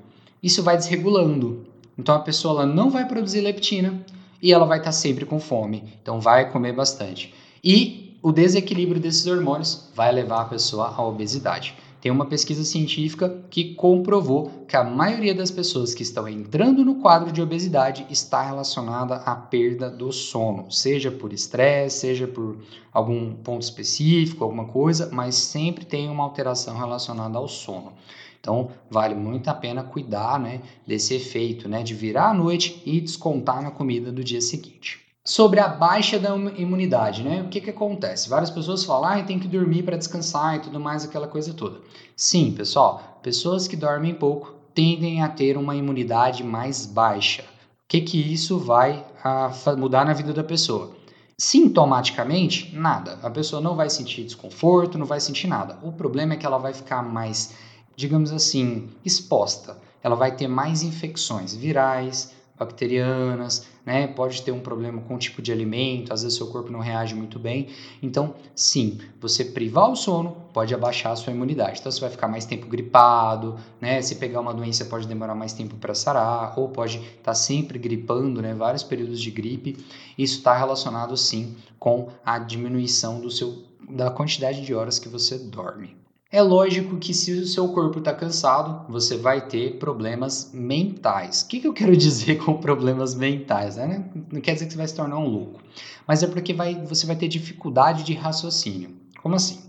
isso 0.42 0.64
vai 0.64 0.78
desregulando. 0.78 1.66
Então 1.98 2.16
a 2.16 2.20
pessoa 2.20 2.62
ela 2.62 2.74
não 2.74 2.90
vai 2.90 3.06
produzir 3.06 3.42
leptina 3.42 4.06
e 4.42 4.54
ela 4.54 4.66
vai 4.66 4.78
estar 4.78 4.92
tá 4.92 4.94
sempre 4.94 5.26
com 5.26 5.40
fome. 5.40 5.84
Então 6.02 6.22
vai 6.22 6.50
comer 6.50 6.74
bastante. 6.74 7.34
E 7.62 8.18
o 8.22 8.32
desequilíbrio 8.32 9.02
desses 9.02 9.28
hormônios 9.28 9.90
vai 9.94 10.12
levar 10.12 10.42
a 10.42 10.46
pessoa 10.46 10.94
à 10.96 11.06
obesidade. 11.06 11.76
Tem 12.00 12.12
uma 12.12 12.28
pesquisa 12.28 12.64
científica 12.64 13.44
que 13.50 13.74
comprovou 13.74 14.52
que 14.68 14.76
a 14.76 14.84
maioria 14.84 15.34
das 15.34 15.50
pessoas 15.50 15.96
que 15.96 16.04
estão 16.04 16.28
entrando 16.28 16.86
no 16.86 16.96
quadro 16.96 17.32
de 17.32 17.42
obesidade 17.42 18.06
está 18.10 18.44
relacionada 18.44 19.16
à 19.16 19.36
perda 19.36 19.90
do 19.90 20.12
sono, 20.12 20.72
seja 20.72 21.10
por 21.10 21.34
estresse, 21.34 22.02
seja 22.02 22.28
por 22.28 22.60
algum 22.94 23.34
ponto 23.34 23.64
específico, 23.64 24.44
alguma 24.44 24.66
coisa, 24.66 25.10
mas 25.12 25.36
sempre 25.36 25.86
tem 25.86 26.08
uma 26.08 26.24
alteração 26.24 26.78
relacionada 26.78 27.40
ao 27.40 27.48
sono. 27.48 27.94
Então, 28.40 28.70
vale 28.90 29.16
muito 29.16 29.48
a 29.50 29.54
pena 29.56 29.84
cuidar 29.84 30.40
né, 30.40 30.62
desse 30.86 31.16
efeito, 31.16 31.68
né, 31.68 31.82
de 31.82 31.96
virar 31.96 32.30
à 32.30 32.34
noite 32.34 32.80
e 32.86 33.02
descontar 33.02 33.64
na 33.64 33.72
comida 33.72 34.12
do 34.12 34.24
dia 34.24 34.40
seguinte 34.40 35.07
sobre 35.28 35.60
a 35.60 35.68
baixa 35.68 36.18
da 36.18 36.34
imunidade, 36.56 37.22
né? 37.22 37.42
O 37.42 37.50
que 37.50 37.60
que 37.60 37.70
acontece? 37.70 38.30
Várias 38.30 38.50
pessoas 38.50 38.86
falam, 38.86 39.10
ah, 39.10 39.24
tem 39.24 39.38
que 39.38 39.48
dormir 39.48 39.84
para 39.84 39.98
descansar 39.98 40.56
e 40.56 40.60
tudo 40.60 40.80
mais, 40.80 41.04
aquela 41.04 41.28
coisa 41.28 41.54
toda. 41.54 41.82
Sim, 42.16 42.54
pessoal, 42.54 43.20
pessoas 43.22 43.68
que 43.68 43.76
dormem 43.76 44.16
pouco 44.16 44.56
tendem 44.74 45.22
a 45.22 45.28
ter 45.28 45.58
uma 45.58 45.76
imunidade 45.76 46.46
mais 46.46 46.86
baixa. 46.86 47.42
O 47.42 47.90
que 47.90 48.00
que 48.00 48.18
isso 48.18 48.58
vai 48.58 49.06
a, 49.22 49.52
mudar 49.78 50.06
na 50.06 50.14
vida 50.14 50.32
da 50.32 50.46
pessoa? 50.46 50.92
Sintomaticamente, 51.38 52.74
nada. 52.74 53.20
A 53.22 53.30
pessoa 53.30 53.62
não 53.62 53.76
vai 53.76 53.90
sentir 53.90 54.24
desconforto, 54.24 54.98
não 54.98 55.06
vai 55.06 55.20
sentir 55.20 55.48
nada. 55.48 55.78
O 55.84 55.92
problema 55.92 56.36
é 56.36 56.38
que 56.38 56.46
ela 56.46 56.58
vai 56.58 56.74
ficar 56.74 57.04
mais, 57.04 57.54
digamos 57.98 58.32
assim, 58.32 58.88
exposta. 59.04 59.78
Ela 60.02 60.16
vai 60.16 60.34
ter 60.34 60.48
mais 60.48 60.84
infecções 60.84 61.54
virais, 61.54 62.37
bacterianas, 62.58 63.68
né? 63.86 64.08
Pode 64.08 64.42
ter 64.42 64.52
um 64.52 64.60
problema 64.60 65.02
com 65.02 65.16
o 65.16 65.18
tipo 65.18 65.42
de 65.42 65.52
alimento, 65.52 66.12
às 66.12 66.24
vezes 66.24 66.38
seu 66.38 66.48
corpo 66.48 66.72
não 66.72 66.80
reage 66.80 67.14
muito 67.14 67.38
bem. 67.38 67.68
Então, 68.02 68.36
sim, 68.56 69.00
você 69.22 69.46
privar 69.46 69.90
o 69.90 69.96
sono 69.96 70.36
pode 70.54 70.74
abaixar 70.74 71.12
a 71.12 71.16
sua 71.16 71.32
imunidade. 71.32 71.80
Então, 71.80 71.92
você 71.92 72.02
vai 72.02 72.10
ficar 72.10 72.28
mais 72.28 72.46
tempo 72.46 72.68
gripado, 72.68 73.58
né? 73.80 74.02
Se 74.02 74.16
pegar 74.16 74.40
uma 74.40 74.54
doença, 74.54 74.86
pode 74.86 75.08
demorar 75.08 75.36
mais 75.36 75.54
tempo 75.54 75.76
para 75.76 75.94
sarar, 75.94 76.58
ou 76.60 76.70
pode 76.70 76.98
estar 76.98 77.24
tá 77.24 77.34
sempre 77.34 77.78
gripando, 77.78 78.42
né? 78.42 78.54
Vários 78.54 78.84
períodos 78.84 79.22
de 79.22 79.32
gripe. 79.32 79.78
Isso 80.18 80.38
está 80.40 80.58
relacionado, 80.58 81.16
sim, 81.16 81.56
com 81.80 82.10
a 82.26 82.40
diminuição 82.40 83.22
do 83.22 83.30
seu, 83.30 83.64
da 83.90 84.10
quantidade 84.10 84.66
de 84.66 84.74
horas 84.74 84.98
que 84.98 85.08
você 85.08 85.38
dorme. 85.38 86.07
É 86.30 86.42
lógico 86.42 86.98
que 86.98 87.14
se 87.14 87.32
o 87.32 87.48
seu 87.48 87.70
corpo 87.70 88.00
está 88.00 88.14
cansado, 88.14 88.92
você 88.92 89.16
vai 89.16 89.48
ter 89.48 89.78
problemas 89.78 90.52
mentais. 90.54 91.44
O 91.44 91.48
que, 91.48 91.62
que 91.62 91.68
eu 91.68 91.74
quero 91.74 91.96
dizer 91.98 92.38
com 92.44 92.56
problemas 92.56 93.16
mentais? 93.16 93.78
Né? 93.78 94.04
Não 94.30 94.42
quer 94.42 94.54
dizer 94.54 94.66
que 94.66 94.74
você 94.74 94.78
vai 94.78 94.88
se 94.90 94.96
tornar 94.96 95.18
um 95.20 95.28
louco, 95.28 95.62
mas 96.06 96.24
é 96.24 96.28
porque 96.28 96.54
vai, 96.54 96.76
você 96.84 97.08
vai 97.08 97.16
ter 97.16 97.30
dificuldade 97.30 98.04
de 98.04 98.14
raciocínio. 98.14 98.90
Como 99.24 99.36
assim? 99.36 99.62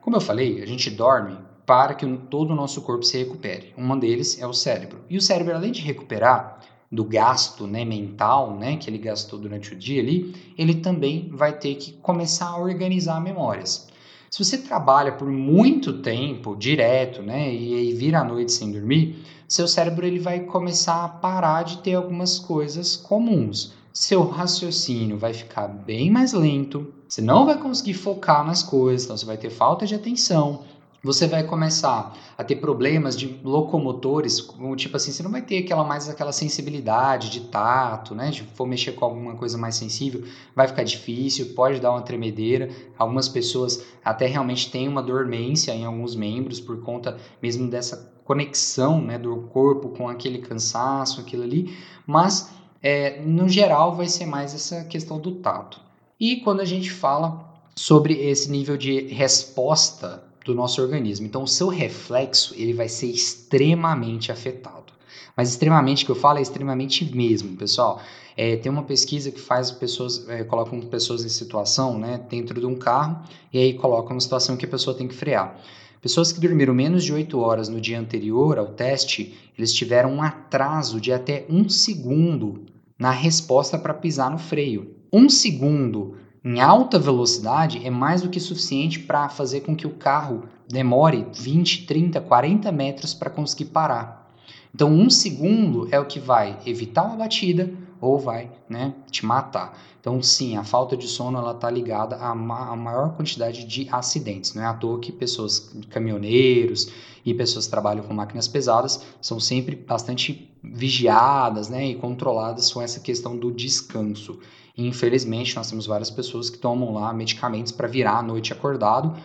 Como 0.00 0.16
eu 0.16 0.20
falei, 0.20 0.60
a 0.60 0.66
gente 0.66 0.90
dorme 0.90 1.38
para 1.64 1.94
que 1.94 2.04
todo 2.28 2.50
o 2.50 2.56
nosso 2.56 2.82
corpo 2.82 3.04
se 3.04 3.18
recupere. 3.18 3.72
Um 3.78 3.96
deles 3.96 4.42
é 4.42 4.46
o 4.46 4.52
cérebro. 4.52 5.02
E 5.08 5.16
o 5.16 5.22
cérebro, 5.22 5.54
além 5.54 5.70
de 5.70 5.82
recuperar 5.82 6.58
do 6.90 7.04
gasto 7.04 7.64
né, 7.64 7.84
mental 7.84 8.56
né, 8.56 8.76
que 8.76 8.90
ele 8.90 8.98
gastou 8.98 9.38
durante 9.38 9.72
o 9.72 9.76
dia 9.76 10.02
ali, 10.02 10.34
ele 10.58 10.74
também 10.74 11.30
vai 11.32 11.56
ter 11.56 11.76
que 11.76 11.92
começar 11.92 12.48
a 12.48 12.58
organizar 12.58 13.20
memórias. 13.20 13.91
Se 14.32 14.42
você 14.42 14.56
trabalha 14.56 15.12
por 15.12 15.28
muito 15.28 15.98
tempo, 16.00 16.56
direto, 16.56 17.20
né, 17.20 17.52
e, 17.52 17.90
e 17.90 17.92
vira 17.92 18.20
a 18.20 18.24
noite 18.24 18.50
sem 18.50 18.72
dormir, 18.72 19.22
seu 19.46 19.68
cérebro 19.68 20.06
ele 20.06 20.18
vai 20.18 20.40
começar 20.40 21.04
a 21.04 21.08
parar 21.08 21.64
de 21.64 21.76
ter 21.82 21.92
algumas 21.92 22.38
coisas 22.38 22.96
comuns. 22.96 23.74
Seu 23.92 24.26
raciocínio 24.26 25.18
vai 25.18 25.34
ficar 25.34 25.68
bem 25.68 26.10
mais 26.10 26.32
lento, 26.32 26.94
você 27.06 27.20
não 27.20 27.44
vai 27.44 27.58
conseguir 27.58 27.92
focar 27.92 28.42
nas 28.42 28.62
coisas, 28.62 29.04
então 29.04 29.18
você 29.18 29.26
vai 29.26 29.36
ter 29.36 29.50
falta 29.50 29.84
de 29.84 29.94
atenção, 29.94 30.62
você 31.04 31.26
vai 31.26 31.42
começar 31.42 32.16
a 32.38 32.44
ter 32.44 32.56
problemas 32.56 33.16
de 33.16 33.40
locomotores, 33.42 34.40
como 34.40 34.76
tipo 34.76 34.96
assim, 34.96 35.10
você 35.10 35.22
não 35.22 35.32
vai 35.32 35.42
ter 35.42 35.58
aquela 35.58 35.82
mais 35.82 36.08
aquela 36.08 36.30
sensibilidade 36.30 37.28
de 37.28 37.40
tato, 37.40 38.14
né? 38.14 38.30
Se 38.30 38.42
for 38.54 38.66
mexer 38.66 38.92
com 38.92 39.04
alguma 39.04 39.34
coisa 39.34 39.58
mais 39.58 39.74
sensível, 39.74 40.22
vai 40.54 40.68
ficar 40.68 40.84
difícil, 40.84 41.54
pode 41.54 41.80
dar 41.80 41.90
uma 41.90 42.02
tremedeira. 42.02 42.70
Algumas 42.96 43.28
pessoas 43.28 43.84
até 44.04 44.26
realmente 44.26 44.70
têm 44.70 44.86
uma 44.86 45.02
dormência 45.02 45.72
em 45.72 45.84
alguns 45.84 46.14
membros 46.14 46.60
por 46.60 46.80
conta 46.82 47.16
mesmo 47.42 47.68
dessa 47.68 48.12
conexão, 48.24 49.02
né, 49.02 49.18
do 49.18 49.36
corpo 49.52 49.88
com 49.88 50.08
aquele 50.08 50.38
cansaço, 50.38 51.20
aquilo 51.20 51.42
ali. 51.42 51.76
Mas 52.06 52.54
é, 52.80 53.20
no 53.22 53.48
geral 53.48 53.96
vai 53.96 54.06
ser 54.06 54.26
mais 54.26 54.54
essa 54.54 54.84
questão 54.84 55.18
do 55.18 55.32
tato. 55.32 55.80
E 56.18 56.36
quando 56.36 56.60
a 56.60 56.64
gente 56.64 56.92
fala 56.92 57.50
sobre 57.74 58.14
esse 58.14 58.48
nível 58.48 58.76
de 58.76 59.08
resposta 59.08 60.30
do 60.44 60.54
nosso 60.54 60.80
organismo. 60.80 61.26
Então, 61.26 61.42
o 61.42 61.48
seu 61.48 61.68
reflexo 61.68 62.54
ele 62.56 62.72
vai 62.72 62.88
ser 62.88 63.06
extremamente 63.06 64.32
afetado. 64.32 64.92
Mas 65.36 65.50
extremamente 65.50 66.04
que 66.04 66.10
eu 66.10 66.14
falo 66.14 66.38
é 66.38 66.42
extremamente 66.42 67.04
mesmo, 67.14 67.56
pessoal. 67.56 68.00
É, 68.36 68.56
tem 68.56 68.70
uma 68.70 68.82
pesquisa 68.82 69.30
que 69.30 69.40
faz 69.40 69.70
pessoas, 69.70 70.28
é, 70.28 70.44
colocam 70.44 70.80
pessoas 70.80 71.24
em 71.24 71.28
situação, 71.28 71.98
né, 71.98 72.20
dentro 72.28 72.58
de 72.58 72.66
um 72.66 72.74
carro, 72.74 73.22
e 73.52 73.58
aí 73.58 73.74
colocam 73.74 74.12
uma 74.12 74.20
situação 74.20 74.56
que 74.56 74.64
a 74.64 74.68
pessoa 74.68 74.96
tem 74.96 75.08
que 75.08 75.14
frear. 75.14 75.58
Pessoas 76.00 76.32
que 76.32 76.40
dormiram 76.40 76.74
menos 76.74 77.04
de 77.04 77.12
8 77.12 77.38
horas 77.38 77.68
no 77.68 77.80
dia 77.80 78.00
anterior 78.00 78.58
ao 78.58 78.66
teste, 78.66 79.38
eles 79.56 79.72
tiveram 79.72 80.14
um 80.14 80.22
atraso 80.22 81.00
de 81.00 81.12
até 81.12 81.46
um 81.48 81.68
segundo 81.68 82.66
na 82.98 83.10
resposta 83.10 83.78
para 83.78 83.94
pisar 83.94 84.30
no 84.30 84.38
freio. 84.38 84.96
Um 85.12 85.28
segundo 85.28 86.16
em 86.44 86.60
alta 86.60 86.98
velocidade 86.98 87.86
é 87.86 87.90
mais 87.90 88.22
do 88.22 88.28
que 88.28 88.40
suficiente 88.40 88.98
para 88.98 89.28
fazer 89.28 89.60
com 89.60 89.76
que 89.76 89.86
o 89.86 89.94
carro 89.94 90.44
demore 90.68 91.24
20, 91.32 91.86
30, 91.86 92.20
40 92.20 92.72
metros 92.72 93.14
para 93.14 93.30
conseguir 93.30 93.66
parar. 93.66 94.28
Então, 94.74 94.90
um 94.90 95.08
segundo 95.08 95.86
é 95.92 96.00
o 96.00 96.04
que 96.04 96.18
vai 96.18 96.58
evitar 96.66 97.04
uma 97.04 97.16
batida 97.16 97.72
ou 98.02 98.18
vai 98.18 98.50
né, 98.68 98.92
te 99.08 99.24
matar. 99.24 99.78
Então, 100.00 100.20
sim, 100.20 100.56
a 100.56 100.64
falta 100.64 100.96
de 100.96 101.06
sono 101.06 101.38
ela 101.38 101.52
está 101.52 101.70
ligada 101.70 102.16
à, 102.16 102.34
ma 102.34 102.74
maior 102.74 103.14
quantidade 103.14 103.64
de 103.64 103.88
acidentes. 103.90 104.54
Não 104.54 104.62
é 104.62 104.66
à 104.66 104.74
toa 104.74 104.98
que 104.98 105.12
pessoas, 105.12 105.72
caminhoneiros 105.88 106.90
e 107.24 107.32
pessoas 107.32 107.66
que 107.66 107.70
trabalham 107.70 108.02
com 108.04 108.12
máquinas 108.12 108.48
pesadas 108.48 109.06
são 109.20 109.38
sempre 109.38 109.76
bastante 109.76 110.52
vigiadas 110.64 111.68
né, 111.68 111.86
e 111.86 111.94
controladas 111.94 112.72
com 112.72 112.82
essa 112.82 112.98
questão 112.98 113.36
do 113.36 113.52
descanso. 113.52 114.40
E, 114.76 114.84
infelizmente, 114.84 115.54
nós 115.54 115.70
temos 115.70 115.86
várias 115.86 116.10
pessoas 116.10 116.50
que 116.50 116.58
tomam 116.58 116.92
lá 116.92 117.12
medicamentos 117.12 117.70
para 117.70 117.86
virar 117.86 118.18
a 118.18 118.22
noite 118.22 118.52
acordado. 118.52 119.16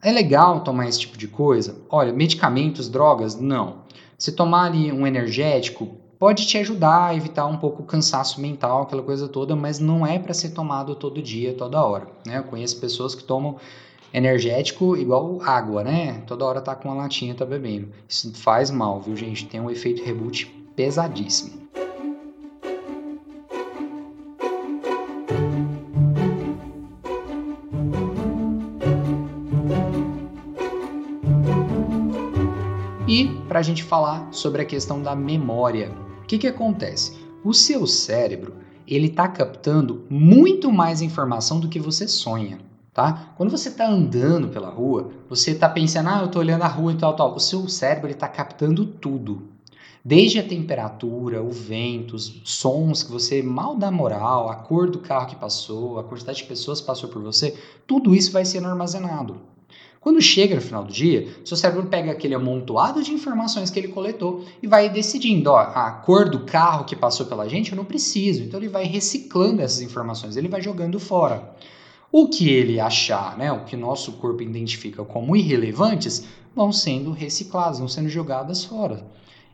É 0.00 0.12
legal 0.12 0.60
tomar 0.60 0.88
esse 0.88 1.00
tipo 1.00 1.18
de 1.18 1.26
coisa? 1.26 1.82
Olha, 1.90 2.12
medicamentos, 2.12 2.88
drogas, 2.88 3.34
não. 3.34 3.82
Se 4.16 4.30
tomar 4.30 4.66
ali 4.66 4.92
um 4.92 5.04
energético, 5.04 6.03
pode 6.18 6.46
te 6.46 6.58
ajudar 6.58 7.06
a 7.06 7.14
evitar 7.14 7.46
um 7.46 7.56
pouco 7.56 7.82
o 7.82 7.86
cansaço 7.86 8.40
mental, 8.40 8.82
aquela 8.82 9.02
coisa 9.02 9.28
toda, 9.28 9.54
mas 9.54 9.78
não 9.78 10.06
é 10.06 10.18
para 10.18 10.34
ser 10.34 10.50
tomado 10.50 10.94
todo 10.94 11.22
dia, 11.22 11.54
toda 11.54 11.82
hora. 11.82 12.06
Né? 12.26 12.38
Eu 12.38 12.44
conheço 12.44 12.80
pessoas 12.80 13.14
que 13.14 13.24
tomam 13.24 13.56
energético 14.12 14.96
igual 14.96 15.40
água, 15.42 15.82
né? 15.82 16.22
Toda 16.26 16.44
hora 16.44 16.60
tá 16.60 16.74
com 16.74 16.88
uma 16.88 17.02
latinha, 17.02 17.34
tá 17.34 17.44
bebendo. 17.44 17.88
Isso 18.08 18.32
faz 18.34 18.70
mal, 18.70 19.00
viu, 19.00 19.16
gente? 19.16 19.46
Tem 19.46 19.60
um 19.60 19.70
efeito 19.70 20.04
reboot 20.04 20.46
pesadíssimo. 20.76 21.64
E 33.06 33.26
para 33.48 33.58
a 33.58 33.62
gente 33.62 33.82
falar 33.82 34.28
sobre 34.32 34.62
a 34.62 34.64
questão 34.64 35.02
da 35.02 35.14
memória, 35.14 36.03
que, 36.34 36.38
que 36.38 36.46
acontece? 36.48 37.16
O 37.44 37.52
seu 37.52 37.86
cérebro 37.86 38.54
ele 38.86 39.06
está 39.06 39.28
captando 39.28 40.04
muito 40.10 40.70
mais 40.70 41.00
informação 41.00 41.60
do 41.60 41.68
que 41.68 41.78
você 41.78 42.06
sonha. 42.06 42.58
Tá? 42.92 43.32
Quando 43.36 43.50
você 43.50 43.70
está 43.70 43.88
andando 43.88 44.48
pela 44.48 44.68
rua, 44.68 45.10
você 45.28 45.50
está 45.50 45.68
pensando, 45.68 46.08
ah, 46.10 46.20
eu 46.20 46.26
estou 46.26 46.40
olhando 46.40 46.62
a 46.62 46.68
rua 46.68 46.92
e 46.92 46.96
tal, 46.96 47.16
tal. 47.16 47.34
O 47.34 47.40
seu 47.40 47.68
cérebro 47.68 48.10
está 48.10 48.28
captando 48.28 48.84
tudo. 48.84 49.48
Desde 50.04 50.38
a 50.38 50.46
temperatura, 50.46 51.42
o 51.42 51.50
vento, 51.50 52.14
os 52.14 52.42
sons 52.44 53.02
que 53.02 53.10
você 53.10 53.42
mal 53.42 53.74
dá 53.74 53.90
moral, 53.90 54.50
a 54.50 54.56
cor 54.56 54.90
do 54.90 54.98
carro 54.98 55.28
que 55.28 55.36
passou, 55.36 55.98
a 55.98 56.04
quantidade 56.04 56.38
de 56.38 56.44
pessoas 56.44 56.80
que 56.80 56.86
passou 56.86 57.08
por 57.08 57.22
você, 57.22 57.56
tudo 57.86 58.14
isso 58.14 58.30
vai 58.30 58.44
sendo 58.44 58.68
armazenado. 58.68 59.40
Quando 60.04 60.20
chega 60.20 60.54
no 60.54 60.60
final 60.60 60.84
do 60.84 60.92
dia, 60.92 61.26
seu 61.46 61.56
cérebro 61.56 61.86
pega 61.86 62.12
aquele 62.12 62.34
amontoado 62.34 63.02
de 63.02 63.10
informações 63.10 63.70
que 63.70 63.78
ele 63.78 63.88
coletou 63.88 64.44
e 64.62 64.66
vai 64.66 64.90
decidindo, 64.90 65.50
ó, 65.50 65.56
a 65.56 65.90
cor 65.92 66.28
do 66.28 66.40
carro 66.40 66.84
que 66.84 66.94
passou 66.94 67.24
pela 67.24 67.48
gente 67.48 67.72
eu 67.72 67.76
não 67.76 67.86
preciso. 67.86 68.42
Então 68.42 68.60
ele 68.60 68.68
vai 68.68 68.84
reciclando 68.84 69.62
essas 69.62 69.80
informações, 69.80 70.36
ele 70.36 70.46
vai 70.46 70.60
jogando 70.60 71.00
fora. 71.00 71.56
O 72.12 72.28
que 72.28 72.50
ele 72.50 72.78
achar, 72.78 73.38
né, 73.38 73.50
o 73.50 73.64
que 73.64 73.78
nosso 73.78 74.12
corpo 74.12 74.42
identifica 74.42 75.02
como 75.02 75.34
irrelevantes, 75.34 76.26
vão 76.54 76.70
sendo 76.70 77.10
reciclados, 77.10 77.78
vão 77.78 77.88
sendo 77.88 78.10
jogadas 78.10 78.62
fora. 78.62 79.06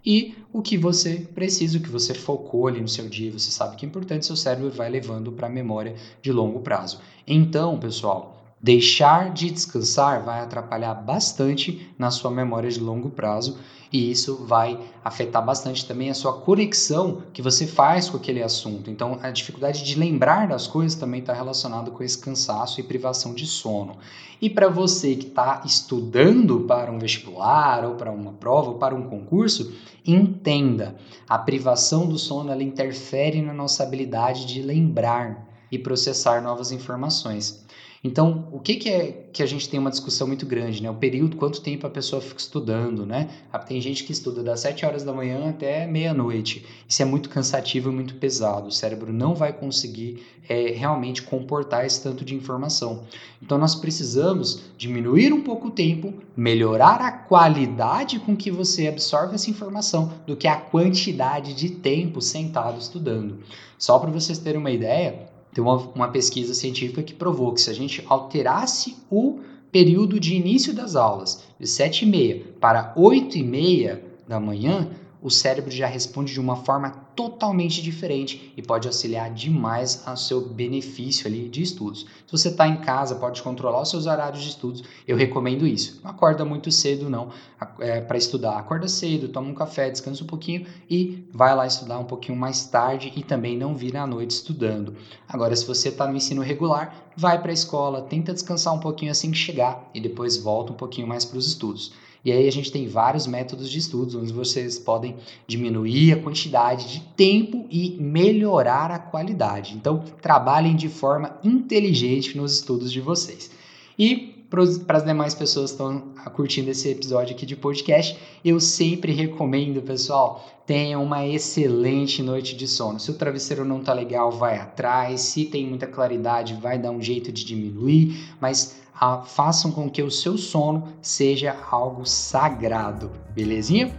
E 0.04 0.34
o 0.52 0.60
que 0.60 0.76
você 0.76 1.28
precisa, 1.32 1.78
o 1.78 1.80
que 1.80 1.88
você 1.88 2.12
focou 2.12 2.66
ali 2.66 2.80
no 2.80 2.88
seu 2.88 3.08
dia, 3.08 3.30
você 3.30 3.52
sabe 3.52 3.76
que 3.76 3.86
é 3.86 3.88
importante, 3.88 4.26
seu 4.26 4.34
cérebro 4.34 4.68
vai 4.72 4.90
levando 4.90 5.30
para 5.30 5.46
a 5.46 5.50
memória 5.50 5.94
de 6.20 6.32
longo 6.32 6.58
prazo. 6.58 6.98
Então, 7.24 7.78
pessoal, 7.78 8.39
Deixar 8.62 9.32
de 9.32 9.50
descansar 9.50 10.22
vai 10.22 10.40
atrapalhar 10.40 10.94
bastante 10.94 11.90
na 11.98 12.10
sua 12.10 12.30
memória 12.30 12.70
de 12.70 12.78
longo 12.78 13.08
prazo 13.08 13.58
e 13.92 14.10
isso 14.10 14.44
vai 14.44 14.78
afetar 15.04 15.44
bastante 15.44 15.86
também 15.86 16.10
a 16.10 16.14
sua 16.14 16.34
conexão 16.34 17.22
que 17.32 17.42
você 17.42 17.66
faz 17.66 18.08
com 18.08 18.18
aquele 18.18 18.42
assunto. 18.42 18.90
Então, 18.90 19.18
a 19.22 19.30
dificuldade 19.30 19.82
de 19.82 19.98
lembrar 19.98 20.46
das 20.46 20.66
coisas 20.66 20.98
também 20.98 21.20
está 21.20 21.32
relacionada 21.32 21.90
com 21.90 22.02
esse 22.02 22.18
cansaço 22.18 22.78
e 22.78 22.84
privação 22.84 23.34
de 23.34 23.46
sono. 23.46 23.96
E 24.40 24.48
para 24.48 24.68
você 24.68 25.16
que 25.16 25.26
está 25.26 25.62
estudando 25.64 26.60
para 26.60 26.92
um 26.92 26.98
vestibular 26.98 27.84
ou 27.84 27.94
para 27.94 28.12
uma 28.12 28.32
prova 28.34 28.70
ou 28.70 28.78
para 28.78 28.94
um 28.94 29.08
concurso, 29.08 29.74
entenda: 30.06 30.96
a 31.28 31.38
privação 31.38 32.06
do 32.06 32.18
sono 32.18 32.52
ela 32.52 32.62
interfere 32.62 33.42
na 33.42 33.52
nossa 33.52 33.82
habilidade 33.82 34.46
de 34.46 34.62
lembrar 34.62 35.48
e 35.72 35.78
processar 35.78 36.40
novas 36.40 36.72
informações. 36.72 37.64
Então, 38.02 38.48
o 38.50 38.58
que, 38.58 38.76
que 38.76 38.88
é 38.88 39.28
que 39.30 39.42
a 39.42 39.46
gente 39.46 39.68
tem 39.68 39.78
uma 39.78 39.90
discussão 39.90 40.26
muito 40.26 40.46
grande, 40.46 40.82
né? 40.82 40.90
O 40.90 40.94
período, 40.94 41.36
quanto 41.36 41.60
tempo 41.60 41.86
a 41.86 41.90
pessoa 41.90 42.22
fica 42.22 42.40
estudando, 42.40 43.04
né? 43.04 43.28
Ah, 43.52 43.58
tem 43.58 43.78
gente 43.78 44.04
que 44.04 44.12
estuda 44.12 44.42
das 44.42 44.60
7 44.60 44.86
horas 44.86 45.04
da 45.04 45.12
manhã 45.12 45.50
até 45.50 45.86
meia-noite. 45.86 46.64
Isso 46.88 47.02
é 47.02 47.04
muito 47.04 47.28
cansativo 47.28 47.90
e 47.90 47.94
muito 47.94 48.14
pesado. 48.14 48.68
O 48.68 48.72
cérebro 48.72 49.12
não 49.12 49.34
vai 49.34 49.52
conseguir 49.52 50.24
é, 50.48 50.70
realmente 50.70 51.22
comportar 51.22 51.84
esse 51.84 52.02
tanto 52.02 52.24
de 52.24 52.34
informação. 52.34 53.04
Então, 53.42 53.58
nós 53.58 53.74
precisamos 53.74 54.62
diminuir 54.78 55.34
um 55.34 55.42
pouco 55.42 55.68
o 55.68 55.70
tempo, 55.70 56.14
melhorar 56.34 57.02
a 57.02 57.12
qualidade 57.12 58.18
com 58.18 58.34
que 58.34 58.50
você 58.50 58.88
absorve 58.88 59.34
essa 59.34 59.50
informação 59.50 60.14
do 60.26 60.34
que 60.34 60.48
a 60.48 60.56
quantidade 60.56 61.52
de 61.52 61.68
tempo 61.68 62.22
sentado 62.22 62.80
estudando. 62.80 63.40
Só 63.78 63.98
para 63.98 64.10
vocês 64.10 64.38
terem 64.38 64.60
uma 64.60 64.70
ideia, 64.70 65.29
tem 65.52 65.62
uma, 65.62 65.76
uma 65.94 66.08
pesquisa 66.08 66.54
científica 66.54 67.02
que 67.02 67.14
provou 67.14 67.52
que 67.52 67.60
se 67.60 67.70
a 67.70 67.74
gente 67.74 68.04
alterasse 68.08 68.96
o 69.10 69.40
período 69.70 70.18
de 70.18 70.34
início 70.34 70.74
das 70.74 70.96
aulas 70.96 71.44
de 71.58 71.66
7h30 71.66 72.42
para 72.60 72.94
8h30 72.94 73.98
da 74.26 74.40
manhã, 74.40 74.88
o 75.22 75.30
cérebro 75.30 75.70
já 75.70 75.86
responde 75.86 76.32
de 76.32 76.40
uma 76.40 76.56
forma 76.56 76.90
totalmente 77.14 77.82
diferente 77.82 78.52
e 78.56 78.62
pode 78.62 78.88
auxiliar 78.88 79.30
demais 79.30 80.02
ao 80.06 80.16
seu 80.16 80.40
benefício 80.40 81.26
ali 81.26 81.48
de 81.48 81.62
estudos. 81.62 82.06
Se 82.26 82.32
você 82.32 82.48
está 82.48 82.66
em 82.66 82.80
casa, 82.80 83.16
pode 83.16 83.42
controlar 83.42 83.82
os 83.82 83.90
seus 83.90 84.06
horários 84.06 84.42
de 84.42 84.48
estudos, 84.48 84.82
eu 85.06 85.16
recomendo 85.16 85.66
isso. 85.66 86.00
Não 86.02 86.10
acorda 86.10 86.44
muito 86.44 86.70
cedo 86.70 87.10
não 87.10 87.30
é, 87.78 88.00
para 88.00 88.16
estudar, 88.16 88.58
acorda 88.58 88.88
cedo, 88.88 89.28
toma 89.28 89.48
um 89.48 89.54
café, 89.54 89.90
descansa 89.90 90.24
um 90.24 90.26
pouquinho 90.26 90.66
e 90.88 91.26
vai 91.32 91.54
lá 91.54 91.66
estudar 91.66 91.98
um 91.98 92.04
pouquinho 92.04 92.38
mais 92.38 92.64
tarde 92.64 93.12
e 93.14 93.22
também 93.22 93.56
não 93.56 93.74
vira 93.74 94.02
à 94.02 94.06
noite 94.06 94.30
estudando. 94.30 94.96
Agora, 95.28 95.54
se 95.54 95.66
você 95.66 95.90
está 95.90 96.06
no 96.06 96.16
ensino 96.16 96.40
regular, 96.42 97.10
vai 97.16 97.40
para 97.40 97.50
a 97.50 97.54
escola, 97.54 98.02
tenta 98.02 98.32
descansar 98.32 98.74
um 98.74 98.80
pouquinho 98.80 99.12
assim 99.12 99.30
que 99.30 99.36
chegar 99.36 99.90
e 99.92 100.00
depois 100.00 100.38
volta 100.38 100.72
um 100.72 100.76
pouquinho 100.76 101.06
mais 101.06 101.24
para 101.24 101.36
os 101.36 101.46
estudos. 101.46 101.92
E 102.24 102.30
aí 102.30 102.46
a 102.46 102.52
gente 102.52 102.70
tem 102.70 102.86
vários 102.86 103.26
métodos 103.26 103.70
de 103.70 103.78
estudos 103.78 104.14
onde 104.14 104.32
vocês 104.32 104.78
podem 104.78 105.16
diminuir 105.46 106.12
a 106.12 106.22
quantidade 106.22 106.92
de 106.92 107.00
tempo 107.16 107.66
e 107.70 107.96
melhorar 107.98 108.90
a 108.90 108.98
qualidade. 108.98 109.74
Então, 109.74 110.04
trabalhem 110.20 110.76
de 110.76 110.88
forma 110.88 111.38
inteligente 111.42 112.36
nos 112.36 112.54
estudos 112.54 112.92
de 112.92 113.00
vocês. 113.00 113.50
E 113.98 114.40
para 114.50 114.98
as 114.98 115.04
demais 115.04 115.32
pessoas 115.32 115.70
que 115.70 115.76
estão 115.76 116.00
curtindo 116.34 116.70
esse 116.70 116.90
episódio 116.90 117.36
aqui 117.36 117.46
de 117.46 117.54
podcast, 117.54 118.18
eu 118.44 118.58
sempre 118.58 119.12
recomendo, 119.12 119.80
pessoal, 119.80 120.44
tenha 120.66 120.98
uma 120.98 121.26
excelente 121.26 122.20
noite 122.20 122.56
de 122.56 122.66
sono. 122.66 122.98
Se 122.98 123.10
o 123.10 123.14
travesseiro 123.14 123.64
não 123.64 123.80
tá 123.80 123.92
legal, 123.92 124.32
vai 124.32 124.58
atrás. 124.58 125.20
Se 125.20 125.44
tem 125.44 125.66
muita 125.66 125.86
claridade, 125.86 126.54
vai 126.54 126.78
dar 126.78 126.90
um 126.90 127.00
jeito 127.00 127.30
de 127.30 127.44
diminuir, 127.44 128.34
mas 128.40 128.79
ah, 128.98 129.22
façam 129.22 129.70
com 129.70 129.90
que 129.90 130.02
o 130.02 130.10
seu 130.10 130.38
sono 130.38 130.88
seja 131.00 131.56
algo 131.70 132.06
sagrado, 132.06 133.10
belezinha? 133.34 133.94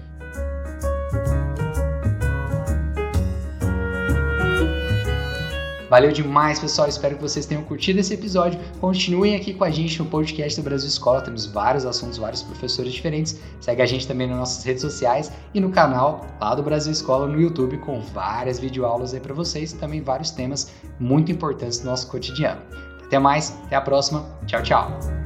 Valeu 5.91 6.09
demais, 6.09 6.57
pessoal. 6.57 6.87
Espero 6.87 7.17
que 7.17 7.21
vocês 7.21 7.45
tenham 7.45 7.63
curtido 7.63 7.99
esse 7.99 8.13
episódio. 8.13 8.57
Continuem 8.79 9.35
aqui 9.35 9.53
com 9.53 9.65
a 9.65 9.69
gente 9.69 9.99
no 9.99 10.05
podcast 10.05 10.57
do 10.57 10.63
Brasil 10.63 10.87
Escola. 10.87 11.19
Temos 11.19 11.45
vários 11.45 11.85
assuntos, 11.85 12.17
vários 12.17 12.41
professores 12.41 12.93
diferentes. 12.93 13.37
Segue 13.59 13.81
a 13.81 13.85
gente 13.85 14.07
também 14.07 14.25
nas 14.25 14.37
nossas 14.37 14.63
redes 14.63 14.81
sociais 14.81 15.29
e 15.53 15.59
no 15.59 15.69
canal 15.69 16.25
lá 16.39 16.55
do 16.55 16.63
Brasil 16.63 16.93
Escola 16.93 17.27
no 17.27 17.41
YouTube 17.41 17.77
com 17.79 17.99
várias 17.99 18.57
videoaulas 18.57 19.13
aí 19.13 19.19
para 19.19 19.33
vocês 19.33 19.73
e 19.73 19.75
também 19.75 20.01
vários 20.01 20.31
temas 20.31 20.71
muito 20.97 21.29
importantes 21.29 21.79
do 21.79 21.87
nosso 21.87 22.07
cotidiano. 22.07 22.61
Até 23.11 23.19
mais, 23.19 23.53
até 23.65 23.75
a 23.75 23.81
próxima. 23.81 24.23
Tchau, 24.47 24.63
tchau. 24.63 25.20